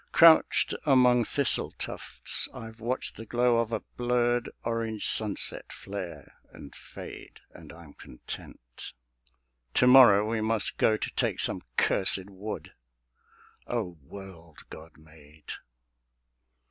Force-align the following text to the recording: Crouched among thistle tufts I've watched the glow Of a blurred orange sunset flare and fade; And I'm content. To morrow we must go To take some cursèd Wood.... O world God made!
Crouched 0.11 0.73
among 0.83 1.23
thistle 1.25 1.69
tufts 1.77 2.49
I've 2.55 2.79
watched 2.79 3.17
the 3.17 3.25
glow 3.27 3.59
Of 3.59 3.71
a 3.71 3.81
blurred 3.97 4.49
orange 4.63 5.05
sunset 5.05 5.71
flare 5.71 6.37
and 6.51 6.73
fade; 6.75 7.39
And 7.53 7.71
I'm 7.71 7.93
content. 7.93 8.93
To 9.75 9.85
morrow 9.85 10.27
we 10.27 10.41
must 10.41 10.79
go 10.79 10.97
To 10.97 11.09
take 11.11 11.39
some 11.39 11.61
cursèd 11.77 12.31
Wood.... 12.31 12.73
O 13.67 13.99
world 14.01 14.63
God 14.71 14.93
made! 14.97 15.51